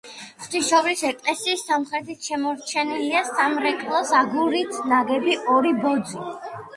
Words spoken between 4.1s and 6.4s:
აგურით ნაგები ორი ბოძი.